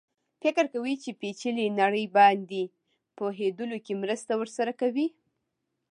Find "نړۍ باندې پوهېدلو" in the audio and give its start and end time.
1.81-3.77